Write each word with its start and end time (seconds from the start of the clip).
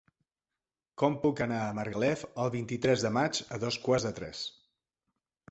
Com 1.01 1.17
puc 1.25 1.41
anar 1.45 1.59
a 1.65 1.75
Margalef 1.81 2.23
el 2.45 2.49
vint-i-tres 2.57 3.05
de 3.09 3.13
maig 3.19 3.43
a 3.59 3.61
dos 3.67 3.79
quarts 3.87 4.09
de 4.09 4.15
tres? 4.23 4.43